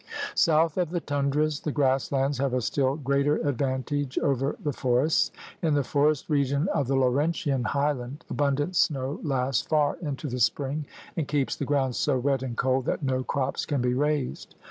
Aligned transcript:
South 0.33 0.77
of 0.79 0.89
the 0.89 0.99
tundras 0.99 1.59
the 1.59 1.71
grass 1.71 2.11
lands 2.11 2.39
have 2.39 2.55
a 2.55 2.61
still 2.61 2.95
greater 2.95 3.35
advantage 3.47 4.17
over 4.17 4.55
the 4.59 4.73
forests. 4.73 5.29
In 5.61 5.75
the 5.75 5.83
forest 5.83 6.27
region 6.27 6.67
of 6.69 6.87
the 6.87 6.95
Laurentian 6.95 7.65
highland 7.65 8.25
abundant 8.27 8.75
snow 8.75 9.19
lasts 9.21 9.61
far 9.61 9.97
into 10.01 10.27
the 10.27 10.39
spring 10.39 10.87
and 11.15 11.27
keeps 11.27 11.55
the 11.55 11.65
ground 11.65 11.95
so 11.95 12.17
wet 12.17 12.41
and 12.41 12.57
cold 12.57 12.85
that 12.85 13.03
no 13.03 13.23
crops 13.23 13.63
can 13.63 13.79
be 13.79 13.93
raised. 13.93 14.55